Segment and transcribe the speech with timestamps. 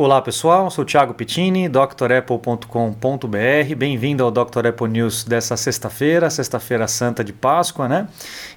[0.00, 3.74] Olá pessoal, sou Thiago Pittini, drapple.com.br.
[3.76, 4.68] Bem-vindo ao Dr.
[4.68, 8.06] Apple News dessa sexta-feira, sexta-feira santa de Páscoa, né?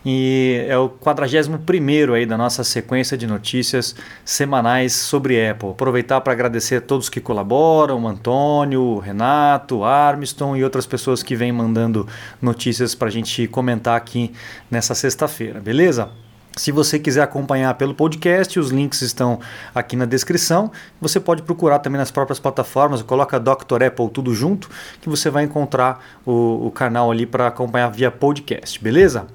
[0.06, 5.72] E é o 41 aí da nossa sequência de notícias semanais sobre Apple.
[5.72, 10.86] Aproveitar para agradecer a todos que colaboram, o Antônio, o Renato, o Armiston e outras
[10.86, 12.08] pessoas que vêm mandando
[12.40, 14.32] notícias para a gente comentar aqui
[14.70, 16.12] nessa sexta-feira, beleza?
[16.56, 19.40] Se você quiser acompanhar pelo podcast, os links estão
[19.74, 20.72] aqui na descrição.
[21.00, 23.84] Você pode procurar também nas próprias plataformas, coloca Dr.
[23.88, 24.70] Apple tudo junto,
[25.00, 29.28] que você vai encontrar o, o canal ali para acompanhar via podcast, beleza?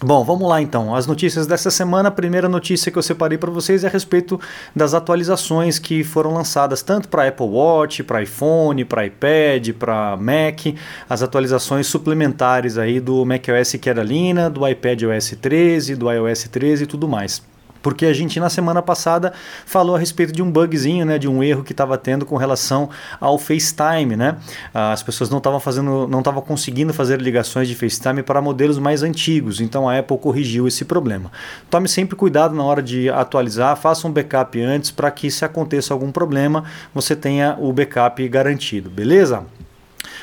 [0.00, 0.94] Bom, vamos lá então.
[0.94, 2.08] As notícias dessa semana.
[2.08, 4.40] A primeira notícia que eu separei para vocês é a respeito
[4.74, 10.76] das atualizações que foram lançadas tanto para Apple Watch, para iPhone, para iPad, para Mac,
[11.10, 16.86] as atualizações suplementares aí do macOS Carolina, do iPad OS 13, do iOS 13 e
[16.86, 17.42] tudo mais.
[17.88, 19.32] Porque a gente na semana passada
[19.64, 22.90] falou a respeito de um bugzinho, né, de um erro que estava tendo com relação
[23.18, 24.36] ao FaceTime, né?
[24.74, 29.02] As pessoas não estavam fazendo, não estavam conseguindo fazer ligações de FaceTime para modelos mais
[29.02, 29.58] antigos.
[29.58, 31.32] Então a Apple corrigiu esse problema.
[31.70, 35.94] Tome sempre cuidado na hora de atualizar, faça um backup antes para que se aconteça
[35.94, 39.46] algum problema, você tenha o backup garantido, beleza?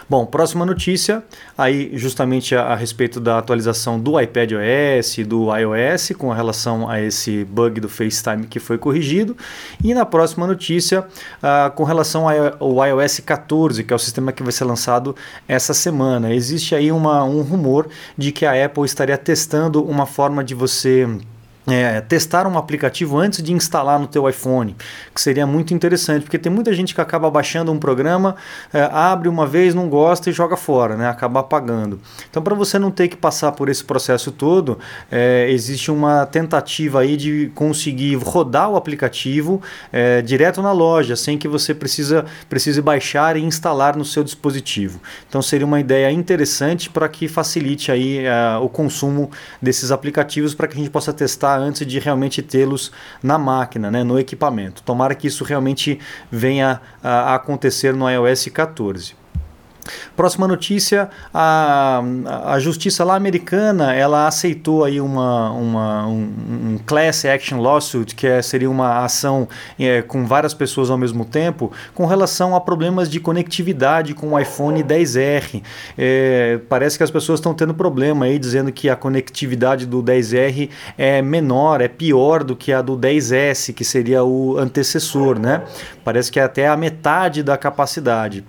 [0.07, 1.23] Bom, próxima notícia,
[1.57, 7.01] aí justamente a, a, respeito da atualização do iPad OS, do iOS, com relação a
[7.01, 9.35] esse bug do FaceTime que foi corrigido.
[9.83, 14.43] E na próxima notícia, uh, com relação ao iOS 14, que é o sistema que
[14.43, 15.15] vai ser lançado
[15.47, 16.35] essa semana.
[16.35, 21.07] Existe aí uma, um rumor de que a Apple estaria testando uma forma de você
[21.67, 24.75] é, testar um aplicativo antes de instalar no teu iPhone,
[25.13, 28.35] que seria muito interessante, porque tem muita gente que acaba baixando um programa,
[28.73, 31.07] é, abre uma vez, não gosta e joga fora, né?
[31.09, 31.99] acaba apagando.
[32.29, 34.77] Então, para você não ter que passar por esse processo todo,
[35.11, 41.37] é, existe uma tentativa aí de conseguir rodar o aplicativo é, direto na loja, sem
[41.37, 44.99] que você precisa, precise baixar e instalar no seu dispositivo.
[45.27, 49.31] Então, seria uma ideia interessante para que facilite aí é, o consumo
[49.61, 54.03] desses aplicativos para que a gente possa testar antes de realmente tê-los na máquina, né,
[54.03, 54.81] no equipamento.
[54.83, 55.99] Tomara que isso realmente
[56.31, 59.24] venha a acontecer no iOS 14.
[60.15, 62.01] Próxima notícia, a,
[62.45, 66.21] a justiça lá americana, ela aceitou aí uma, uma um,
[66.73, 69.47] um, class action lawsuit, que é, seria uma ação
[69.79, 74.39] é, com várias pessoas ao mesmo tempo, com relação a problemas de conectividade com o
[74.39, 75.61] iPhone 10R.
[75.97, 80.69] É, parece que as pessoas estão tendo problema aí, dizendo que a conectividade do 10R
[80.97, 85.63] é menor, é pior do que a do 10S, que seria o antecessor, né?
[86.03, 88.43] Parece que é até a metade da capacidade.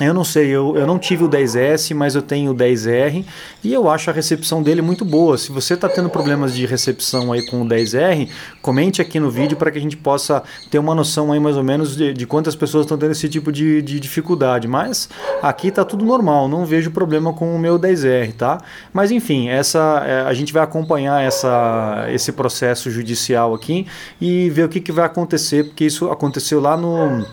[0.00, 3.24] Eu não sei, eu, eu não tive o 10S, mas eu tenho o 10R
[3.62, 5.36] e eu acho a recepção dele muito boa.
[5.36, 8.28] Se você está tendo problemas de recepção aí com o 10R,
[8.62, 11.62] comente aqui no vídeo para que a gente possa ter uma noção aí mais ou
[11.62, 14.66] menos de, de quantas pessoas estão tendo esse tipo de, de dificuldade.
[14.66, 15.08] Mas
[15.42, 18.58] aqui está tudo normal, não vejo problema com o meu 10R, tá?
[18.92, 23.86] Mas enfim, essa, é, a gente vai acompanhar essa, esse processo judicial aqui
[24.18, 27.26] e ver o que, que vai acontecer, porque isso aconteceu lá no,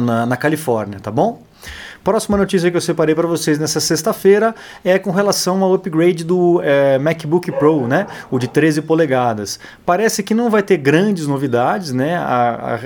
[0.00, 1.42] na, na Califórnia, tá bom?
[2.04, 6.60] Próxima notícia que eu separei para vocês nessa sexta-feira é com relação ao upgrade do
[6.62, 8.08] é, MacBook Pro, né?
[8.28, 9.60] O de 13 polegadas.
[9.86, 12.16] Parece que não vai ter grandes novidades, né?
[12.16, 12.78] A, a,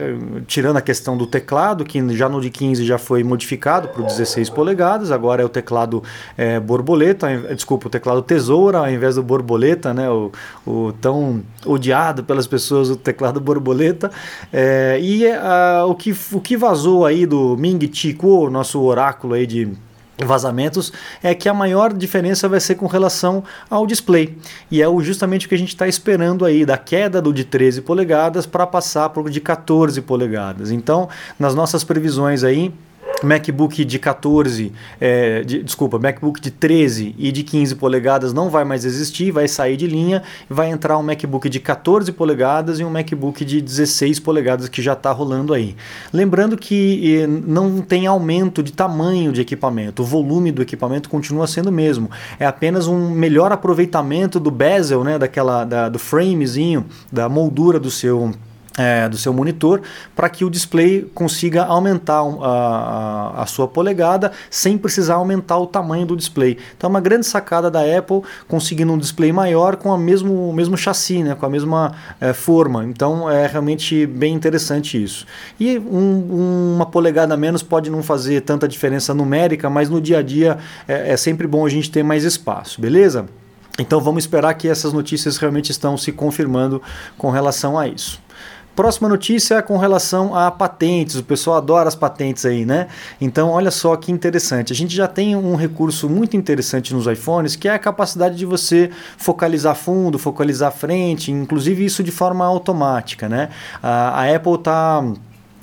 [0.47, 4.07] tirando a questão do teclado, que já no de 15 já foi modificado para o
[4.07, 6.03] 16 polegadas, agora é o teclado
[6.37, 10.11] é, borboleta, desculpa, o teclado tesoura ao invés do borboleta, né?
[10.11, 10.31] O,
[10.67, 14.11] o tão odiado pelas pessoas, o teclado borboleta.
[14.53, 18.85] É, e a, o, que, o que vazou aí do Ming Chi Kuo, nosso oráculo
[19.07, 19.73] oráculo aí de
[20.25, 24.39] vazamentos é que a maior diferença vai ser com relação ao display.
[24.71, 27.83] E é justamente o que a gente está esperando aí da queda do de 13
[27.83, 30.71] polegadas para passar para o de 14 polegadas.
[30.71, 32.73] Então nas nossas previsões aí
[33.23, 38.65] MacBook de 14, é, de, desculpa, MacBook de 13 e de 15 polegadas não vai
[38.65, 42.91] mais existir, vai sair de linha, vai entrar um MacBook de 14 polegadas e um
[42.91, 45.75] MacBook de 16 polegadas que já está rolando aí.
[46.13, 51.69] Lembrando que não tem aumento de tamanho de equipamento, o volume do equipamento continua sendo
[51.69, 57.29] o mesmo, é apenas um melhor aproveitamento do bezel, né, daquela, da, do framezinho, da
[57.29, 58.33] moldura do seu
[58.77, 59.81] é, do seu monitor
[60.15, 65.67] para que o display consiga aumentar a, a, a, sua polegada sem precisar aumentar o
[65.67, 66.59] tamanho do display.
[66.77, 70.53] Então, é uma grande sacada da Apple conseguindo um display maior com a mesmo, o
[70.53, 72.85] mesmo chassi, né, com a mesma é, forma.
[72.85, 75.27] Então, é realmente bem interessante isso.
[75.59, 80.23] E um, uma polegada menos pode não fazer tanta diferença numérica, mas no dia a
[80.23, 83.27] dia é, é sempre bom a gente ter mais espaço, beleza?
[83.79, 86.81] Então, vamos esperar que essas notícias realmente estão se confirmando
[87.19, 88.26] com relação a isso.
[88.77, 91.17] Próxima notícia é com relação a patentes.
[91.17, 92.89] O pessoal adora as patentes aí, né?
[93.19, 94.71] Então, olha só que interessante.
[94.71, 98.45] A gente já tem um recurso muito interessante nos iPhones, que é a capacidade de
[98.45, 103.49] você focalizar fundo, focalizar frente, inclusive isso de forma automática, né?
[103.83, 105.03] A, a Apple está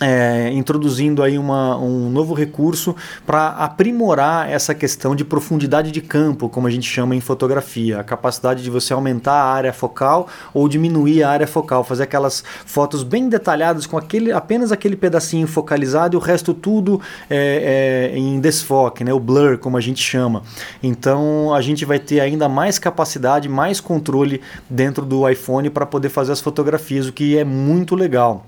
[0.03, 2.93] é, introduzindo aí uma, um novo recurso
[3.25, 8.03] para aprimorar essa questão de profundidade de campo, como a gente chama em fotografia, a
[8.03, 13.01] capacidade de você aumentar a área focal ou diminuir a área focal, fazer aquelas fotos
[13.01, 16.99] bem detalhadas com aquele, apenas aquele pedacinho focalizado e o resto tudo
[17.29, 20.43] é, é, em desfoque, né, o blur, como a gente chama.
[20.81, 26.09] Então a gente vai ter ainda mais capacidade, mais controle dentro do iPhone para poder
[26.09, 28.45] fazer as fotografias, o que é muito legal.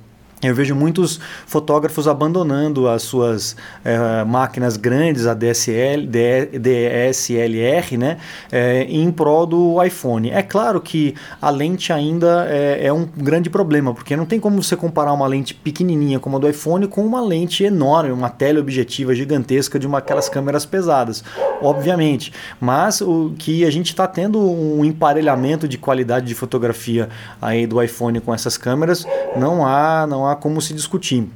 [0.47, 8.17] Eu vejo muitos fotógrafos abandonando as suas é, máquinas grandes, a DSL, DSLR, né,
[8.51, 10.29] é, em prol do iPhone.
[10.29, 14.61] É claro que a lente ainda é, é, um grande problema, porque não tem como
[14.61, 19.13] você comparar uma lente pequenininha como a do iPhone com uma lente enorme, uma teleobjetiva
[19.15, 21.23] gigantesca de uma aquelas câmeras pesadas,
[21.61, 22.31] obviamente.
[22.59, 27.09] Mas o que a gente está tendo um emparelhamento de qualidade de fotografia
[27.41, 29.05] aí do iPhone com essas câmeras,
[29.35, 31.27] não há, não há como se discutir.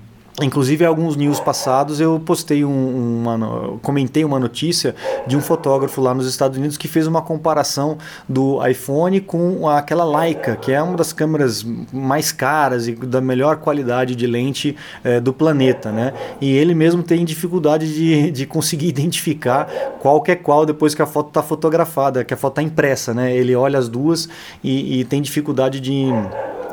[0.41, 4.95] Inclusive, alguns news passados eu postei um, uma, comentei uma notícia
[5.27, 7.97] de um fotógrafo lá nos Estados Unidos que fez uma comparação
[8.27, 13.57] do iPhone com aquela Leica, que é uma das câmeras mais caras e da melhor
[13.57, 16.13] qualidade de lente é, do planeta, né?
[16.39, 19.65] E ele mesmo tem dificuldade de, de conseguir identificar
[19.99, 23.13] qual que é qual depois que a foto está fotografada, que a foto está impressa,
[23.13, 23.35] né?
[23.35, 24.29] Ele olha as duas
[24.63, 26.07] e, e tem dificuldade de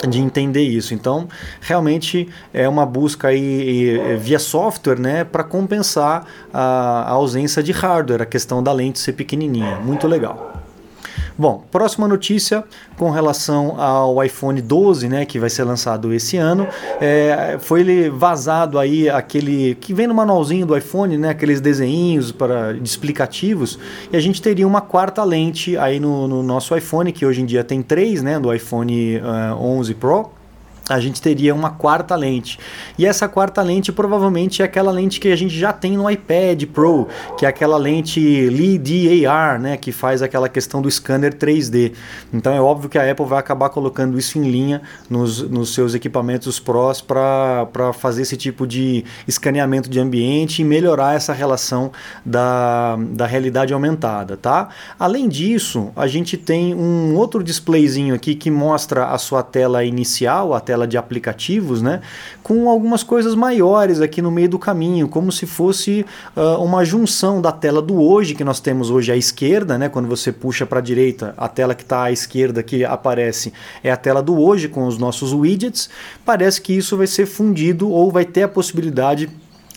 [0.09, 0.95] de entender isso.
[0.95, 1.29] Então,
[1.61, 8.23] realmente é uma busca aí via software, né, para compensar a, a ausência de hardware,
[8.23, 9.77] a questão da lente ser pequenininha.
[9.77, 10.56] Muito legal.
[11.39, 12.65] Bom, próxima notícia
[12.97, 16.67] com relação ao iPhone 12, né, que vai ser lançado esse ano,
[16.99, 22.33] é, foi ele vazado aí aquele que vem no manualzinho do iPhone, né, aqueles desenhos
[22.33, 23.79] para explicativos,
[24.11, 27.47] e a gente teria uma quarta lente aí no, no nosso iPhone, que hoje em
[27.47, 30.36] dia tem três, né, do iPhone uh, 11 Pro
[30.89, 32.59] a gente teria uma quarta lente.
[32.97, 36.65] E essa quarta lente provavelmente é aquela lente que a gente já tem no iPad
[36.67, 41.93] Pro, que é aquela lente LiDAR, né, que faz aquela questão do scanner 3D.
[42.33, 45.95] Então é óbvio que a Apple vai acabar colocando isso em linha nos, nos seus
[45.95, 51.91] equipamentos Pros para fazer esse tipo de escaneamento de ambiente e melhorar essa relação
[52.25, 54.69] da, da realidade aumentada, tá?
[54.99, 60.55] Além disso, a gente tem um outro displayzinho aqui que mostra a sua tela inicial,
[60.55, 62.03] a tela tela de aplicativos, né,
[62.43, 66.05] com algumas coisas maiores aqui no meio do caminho, como se fosse
[66.37, 70.07] uh, uma junção da tela do hoje, que nós temos hoje à esquerda, né, quando
[70.07, 73.53] você puxa para a direita, a tela que está à esquerda que aparece
[73.83, 75.89] é a tela do hoje com os nossos widgets.
[76.25, 79.31] Parece que isso vai ser fundido ou vai ter a possibilidade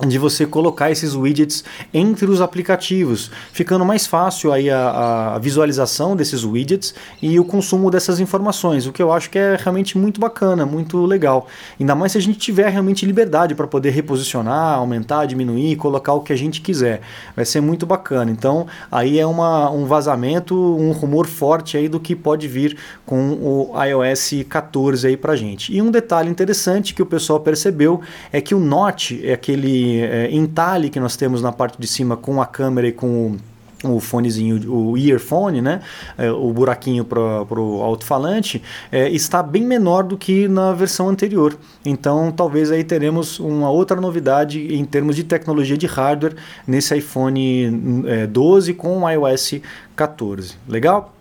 [0.07, 1.63] de você colocar esses widgets
[1.93, 7.91] entre os aplicativos, ficando mais fácil aí a, a, visualização desses widgets e o consumo
[7.91, 11.47] dessas informações, o que eu acho que é realmente muito bacana, muito legal.
[11.77, 16.21] Ainda mais se a gente tiver realmente liberdade para poder reposicionar, aumentar, diminuir, colocar o
[16.21, 17.01] que a gente quiser.
[17.35, 18.31] Vai ser muito bacana.
[18.31, 23.33] Então, aí é uma, um vazamento, um rumor forte aí do que pode vir com
[23.33, 25.75] o iOS 14 aí pra gente.
[25.75, 27.99] E um detalhe interessante que o pessoal percebeu
[28.31, 32.15] é que o Note é aquele é, entalhe que nós temos na parte de cima
[32.15, 33.37] com a câmera e com o
[33.83, 35.81] o fonezinho, o earphone, né,
[36.17, 41.57] é, o buraquinho para o alto-falante, é, está bem menor do que na versão anterior.
[41.85, 46.35] Então, talvez aí teremos uma outra novidade em termos de tecnologia de hardware
[46.67, 49.61] nesse iPhone é, 12 com o iOS
[49.95, 50.55] 14.
[50.67, 51.18] Legal?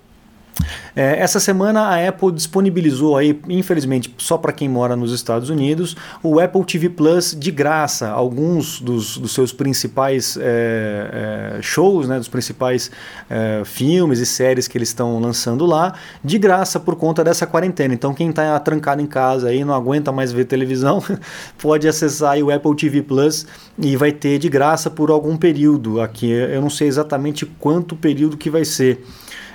[0.95, 5.97] É, essa semana a Apple disponibilizou aí, infelizmente só para quem mora nos Estados Unidos,
[6.23, 8.09] o Apple TV Plus de graça.
[8.09, 12.91] Alguns dos, dos seus principais é, é, shows, né, dos principais
[13.31, 17.95] é, filmes e séries que eles estão lançando lá, de graça por conta dessa quarentena.
[17.95, 21.03] Então quem está trancado em casa aí não aguenta mais ver televisão,
[21.61, 23.47] pode acessar o Apple TV Plus
[23.79, 26.01] e vai ter de graça por algum período.
[26.01, 29.05] Aqui eu não sei exatamente quanto período que vai ser.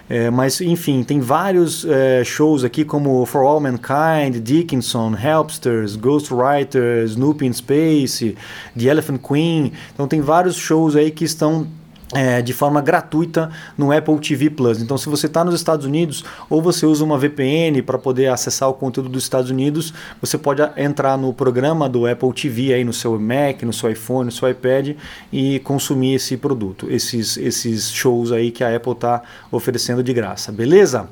[0.10, 7.04] É, mas, enfim, tem vários é, shows aqui como For All Mankind, Dickinson, Helpsters, Ghostwriter,
[7.06, 8.36] Snoopy in Space,
[8.78, 9.72] The Elephant Queen.
[9.94, 11.68] Então, tem vários shows aí que estão
[12.14, 14.82] é, de forma gratuita no Apple TV Plus.
[14.82, 18.70] Então, se você está nos Estados Unidos ou você usa uma VPN para poder acessar
[18.70, 22.94] o conteúdo dos Estados Unidos, você pode entrar no programa do Apple TV aí no
[22.94, 24.96] seu Mac, no seu iPhone, no seu iPad
[25.32, 30.52] e consumir esse produto, esses, esses shows aí que a Apple está oferecendo de graça,
[30.52, 31.10] beleza?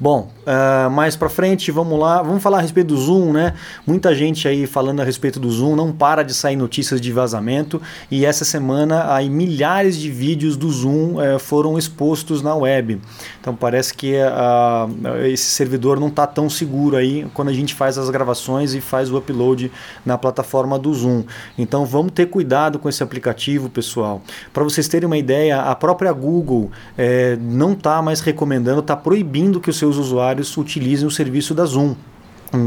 [0.00, 3.54] Bom, uh, mais para frente, vamos lá, vamos falar a respeito do Zoom, né?
[3.84, 7.82] Muita gente aí falando a respeito do Zoom, não para de sair notícias de vazamento
[8.08, 13.00] e essa semana aí milhares de vídeos do Zoom uh, foram expostos na web.
[13.40, 17.98] Então parece que uh, esse servidor não está tão seguro aí quando a gente faz
[17.98, 19.72] as gravações e faz o upload
[20.06, 21.24] na plataforma do Zoom.
[21.58, 24.22] Então vamos ter cuidado com esse aplicativo, pessoal.
[24.52, 29.60] Para vocês terem uma ideia, a própria Google eh, não está mais recomendando, está proibindo
[29.60, 31.94] que os seus seus usuários utilizem o serviço da Zoom.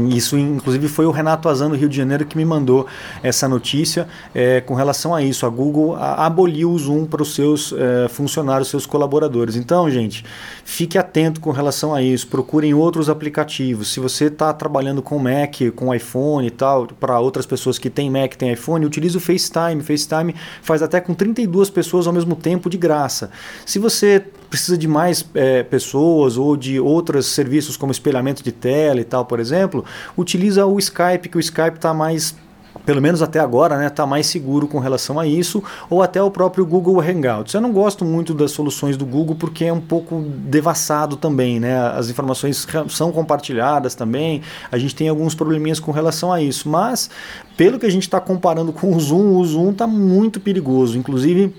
[0.08, 2.86] Isso, inclusive, foi o Renato Azan do Rio de Janeiro que me mandou
[3.20, 5.44] essa notícia é, com relação a isso.
[5.44, 9.56] A Google aboliu o Zoom para os seus é, funcionários, seus colaboradores.
[9.56, 10.24] Então, gente,
[10.64, 12.28] fique atento com relação a isso.
[12.28, 13.92] Procurem outros aplicativos.
[13.92, 18.08] Se você está trabalhando com Mac, com iPhone e tal, para outras pessoas que têm
[18.08, 19.82] Mac, têm iPhone, utilize o FaceTime.
[19.82, 23.30] FaceTime faz até com 32 pessoas ao mesmo tempo de graça.
[23.66, 29.00] Se você precisa de mais é, pessoas ou de outros serviços como espelhamento de tela
[29.00, 29.82] e tal, por exemplo,
[30.14, 32.36] utiliza o Skype, que o Skype está mais
[32.84, 36.30] pelo menos até agora, né, está mais seguro com relação a isso, ou até o
[36.30, 37.54] próprio Google Hangouts.
[37.54, 41.78] Eu não gosto muito das soluções do Google porque é um pouco devassado também, né?
[41.90, 47.08] As informações são compartilhadas também, a gente tem alguns probleminhas com relação a isso, mas
[47.56, 51.54] pelo que a gente está comparando com o Zoom, o Zoom está muito perigoso, inclusive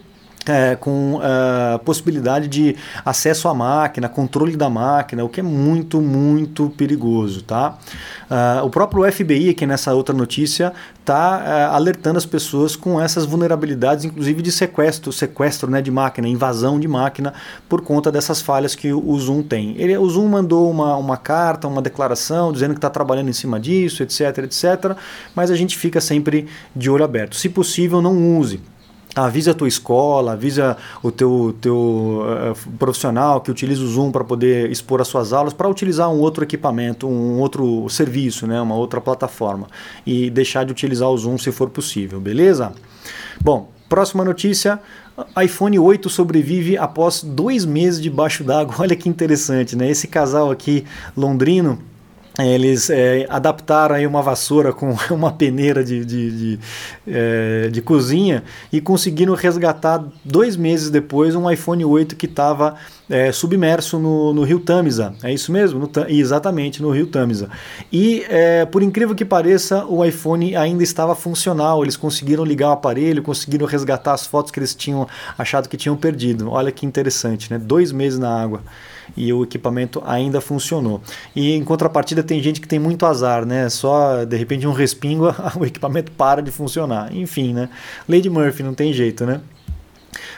[0.47, 6.01] é, com uh, possibilidade de acesso à máquina, controle da máquina, o que é muito,
[6.01, 7.43] muito perigoso.
[7.43, 7.77] Tá?
[8.29, 13.25] Uh, o próprio FBI, aqui nessa outra notícia, está uh, alertando as pessoas com essas
[13.25, 17.33] vulnerabilidades, inclusive de sequestro, sequestro né, de máquina, invasão de máquina,
[17.69, 19.75] por conta dessas falhas que o, o Zoom tem.
[19.77, 23.59] Ele, o Zoom mandou uma, uma carta, uma declaração, dizendo que está trabalhando em cima
[23.59, 24.97] disso, etc, etc,
[25.33, 27.35] mas a gente fica sempre de olho aberto.
[27.35, 28.59] Se possível, não use
[29.15, 34.23] avisa a tua escola, avisa o teu, teu uh, profissional que utiliza o Zoom para
[34.23, 38.75] poder expor as suas aulas, para utilizar um outro equipamento, um outro serviço, né, uma
[38.75, 39.67] outra plataforma
[40.05, 42.73] e deixar de utilizar o Zoom se for possível, beleza?
[43.41, 44.79] Bom, próxima notícia,
[45.41, 48.75] iPhone 8 sobrevive após dois meses debaixo d'água.
[48.81, 49.89] Olha que interessante, né?
[49.89, 51.79] Esse casal aqui londrino
[52.39, 56.59] eles é, adaptaram aí uma vassoura com uma peneira de, de, de,
[57.07, 62.75] é, de, cozinha e conseguiram resgatar dois meses depois um iPhone 8 que estava
[63.07, 65.13] é, submerso no, no, rio Tamisa.
[65.21, 65.79] É isso mesmo?
[65.79, 67.49] No, exatamente, no rio Tamisa.
[67.91, 71.83] E é, por incrível que pareça, o iPhone ainda estava funcional.
[71.83, 75.95] Eles conseguiram ligar o aparelho, conseguiram resgatar as fotos que eles tinham achado que tinham
[75.95, 76.49] perdido.
[76.49, 77.59] Olha que interessante, né?
[77.59, 78.61] Dois meses na água
[79.15, 81.01] e o equipamento ainda funcionou.
[81.35, 83.69] E em contrapartida tem gente que tem muito azar, né?
[83.69, 85.25] Só de repente um respingo,
[85.59, 87.13] o equipamento para de funcionar.
[87.15, 87.69] Enfim, né?
[88.07, 89.41] Lady Murphy não tem jeito, né?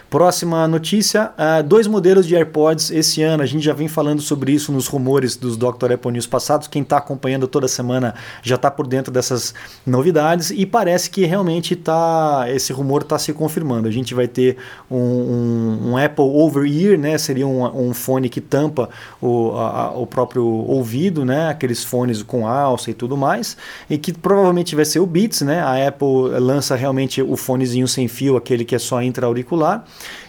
[0.09, 3.43] Próxima notícia: uh, dois modelos de AirPods esse ano.
[3.43, 5.91] A gente já vem falando sobre isso nos rumores dos Dr.
[5.93, 6.67] Apple News passados.
[6.67, 9.53] Quem está acompanhando toda semana já está por dentro dessas
[9.85, 13.87] novidades e parece que realmente tá, esse rumor está se confirmando.
[13.87, 14.57] A gente vai ter
[14.89, 17.17] um, um, um Apple Over Ear, né?
[17.17, 18.89] seria um, um fone que tampa
[19.21, 21.49] o, a, o próprio ouvido, né?
[21.49, 23.57] aqueles fones com alça e tudo mais,
[23.89, 25.41] e que provavelmente vai ser o Beats.
[25.41, 25.59] Né?
[25.59, 29.64] A Apple lança realmente o fonezinho sem fio, aquele que é só intra-auricular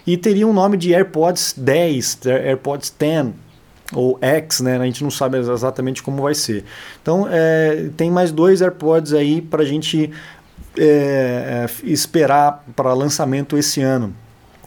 [0.07, 3.28] e teria um nome de AirPods 10, AirPods 10
[3.93, 4.76] ou X, né?
[4.76, 6.64] A gente não sabe exatamente como vai ser.
[7.02, 10.11] Então é, tem mais dois AirPods aí para a gente
[10.78, 14.14] é, é, esperar para lançamento esse ano.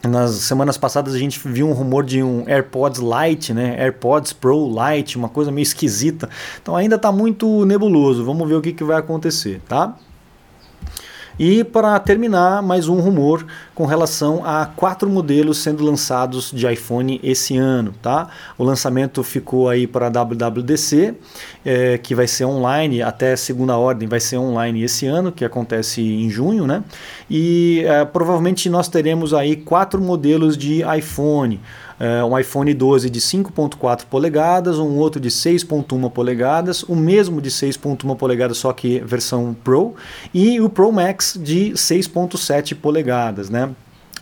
[0.02, 3.76] Nas semanas passadas a gente viu um rumor de um AirPods Lite, né?
[3.78, 6.28] AirPods Pro Lite, uma coisa meio esquisita.
[6.62, 8.24] Então ainda está muito nebuloso.
[8.24, 9.94] Vamos ver o que, que vai acontecer, tá?
[11.42, 17.18] E para terminar, mais um rumor com relação a quatro modelos sendo lançados de iPhone
[17.22, 18.28] esse ano, tá?
[18.58, 21.14] O lançamento ficou aí para a WWDC,
[21.64, 26.02] é, que vai ser online, até segunda ordem vai ser online esse ano, que acontece
[26.02, 26.84] em junho, né?
[27.30, 31.58] E é, provavelmente nós teremos aí quatro modelos de iPhone
[32.28, 38.16] um iPhone 12 de 5.4 polegadas, um outro de 6.1 polegadas, o mesmo de 6.1
[38.16, 39.94] polegadas, só que versão Pro,
[40.32, 43.70] e o Pro Max de 6.7 polegadas, né?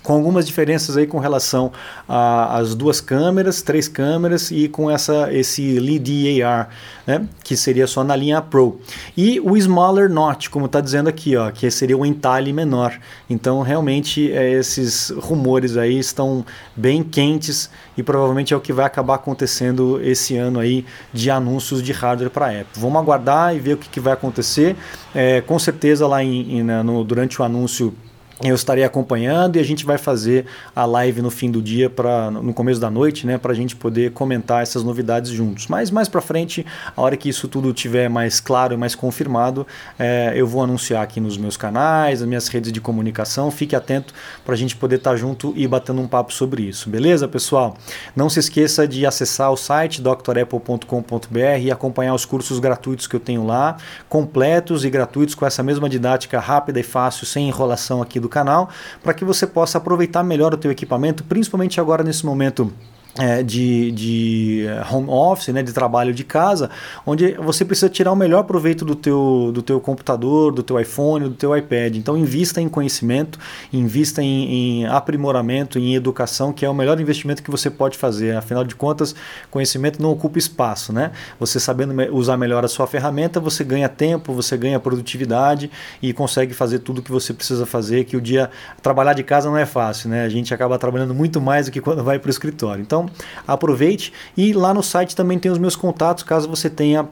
[0.03, 1.73] Com algumas diferenças aí com relação
[2.09, 6.69] às duas câmeras, três câmeras e com essa esse Lead AR,
[7.07, 8.81] né, que seria só na linha Pro.
[9.17, 12.99] E o Smaller Notch, como está dizendo aqui, ó, que seria o entalhe menor.
[13.29, 18.87] Então, realmente, é, esses rumores aí estão bem quentes e provavelmente é o que vai
[18.87, 22.81] acabar acontecendo esse ano aí de anúncios de hardware para Apple.
[22.81, 24.77] Vamos aguardar e ver o que, que vai acontecer.
[25.15, 27.95] É, com certeza lá em, em, no, durante o anúncio
[28.43, 32.31] eu estarei acompanhando e a gente vai fazer a live no fim do dia para
[32.31, 35.67] no começo da noite, né, para a gente poder comentar essas novidades juntos.
[35.67, 36.65] Mas mais para frente,
[36.97, 39.67] a hora que isso tudo tiver mais claro e mais confirmado,
[39.99, 43.51] é, eu vou anunciar aqui nos meus canais, nas minhas redes de comunicação.
[43.51, 44.15] Fique atento
[44.45, 47.77] para a gente poder estar tá junto e batendo um papo sobre isso, beleza, pessoal?
[48.15, 53.21] Não se esqueça de acessar o site drapple.com.br e acompanhar os cursos gratuitos que eu
[53.21, 53.77] tenho lá,
[54.09, 58.31] completos e gratuitos com essa mesma didática rápida e fácil, sem enrolação aqui do do
[58.31, 58.69] canal,
[59.03, 62.71] para que você possa aproveitar melhor o teu equipamento, principalmente agora nesse momento
[63.19, 66.71] é, de, de é, home office, né, de trabalho de casa,
[67.05, 71.29] onde você precisa tirar o melhor proveito do teu, do teu computador, do teu iPhone,
[71.29, 71.97] do teu iPad.
[71.97, 73.39] Então invista em conhecimento,
[73.73, 78.37] invista em, em, aprimoramento, em educação, que é o melhor investimento que você pode fazer.
[78.37, 79.15] Afinal de contas,
[79.51, 81.11] conhecimento não ocupa espaço, né?
[81.41, 85.71] Você sabendo usar melhor a sua ferramenta, você ganha tempo, você ganha produtividade
[86.01, 88.49] e consegue fazer tudo o que você precisa fazer, que o dia
[88.81, 90.25] trabalhar de casa não é fácil, né?
[90.25, 92.81] A gente acaba trabalhando muito mais do que quando vai para o escritório.
[92.81, 93.08] Então,
[93.47, 94.13] aproveite.
[94.37, 97.09] E lá no site também tem os meus contatos, caso você tenha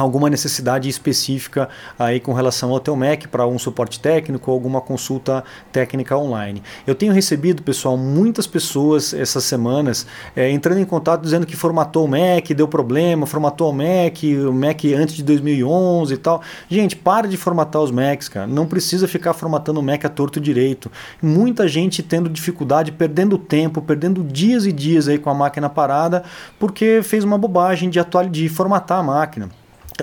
[0.00, 4.80] alguma necessidade específica aí com relação ao teu Mac para um suporte técnico ou alguma
[4.80, 6.62] consulta técnica online.
[6.86, 12.04] Eu tenho recebido, pessoal, muitas pessoas essas semanas é, entrando em contato dizendo que formatou
[12.04, 16.42] o Mac, deu problema, formatou o Mac, o Mac antes de 2011 e tal.
[16.68, 18.46] Gente, para de formatar os Macs, cara.
[18.46, 20.90] Não precisa ficar formatando o Mac a torto direito.
[21.22, 26.24] Muita gente tendo dificuldade, perdendo tempo, perdendo dias e dias aí com a máquina parada
[26.58, 29.48] porque fez uma bobagem de, atual, de formatar a máquina.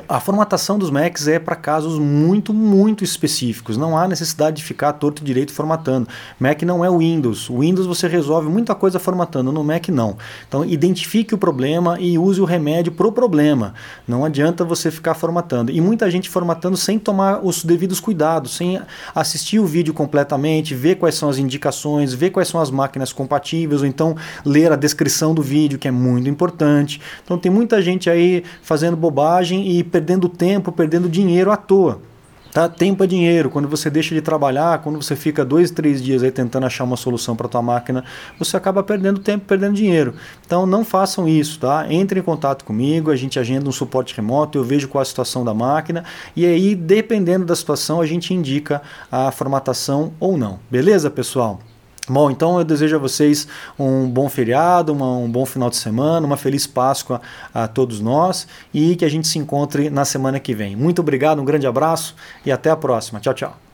[0.10, 3.78] A formatação dos Macs é para casos muito, muito específicos.
[3.78, 6.10] Não há necessidade de ficar torto direito formatando.
[6.38, 7.50] Mac não é Windows.
[7.50, 10.18] O Windows você resolve muita coisa formatando, no Mac não.
[10.48, 13.74] Então identifique o problema e use o remédio para o problema.
[14.06, 15.72] Não adianta você ficar formatando.
[15.72, 18.82] E muita gente formatando sem tomar os devidos cuidados, sem
[19.14, 23.82] assistir o vídeo completamente, ver quais são as indicações, ver quais são as máquinas compatíveis,
[23.82, 27.00] ou então ler a descrição do vídeo, que é muito importante.
[27.24, 32.02] Então tem muita gente aí fazendo bobagem e perdendo tempo, perdendo dinheiro à toa.
[32.56, 32.70] Tá?
[32.70, 33.50] Tempo é dinheiro.
[33.50, 36.96] Quando você deixa de trabalhar, quando você fica dois, três dias aí tentando achar uma
[36.96, 38.06] solução para tua máquina,
[38.40, 40.14] você acaba perdendo tempo, perdendo dinheiro.
[40.46, 41.86] Então não façam isso, tá?
[41.90, 45.44] Entre em contato comigo, a gente agenda um suporte remoto, eu vejo qual a situação
[45.44, 48.82] da máquina e aí, dependendo da situação, a gente indica
[49.12, 50.58] a formatação ou não.
[50.72, 51.60] Beleza, pessoal?
[52.08, 53.48] Bom, então eu desejo a vocês
[53.80, 57.20] um bom feriado, uma, um bom final de semana, uma feliz Páscoa
[57.54, 60.76] a todos nós e que a gente se encontre na semana que vem.
[60.76, 62.16] Muito obrigado, um grande abraço
[62.46, 63.20] e até a próxima.
[63.20, 63.65] Tchau, tchau.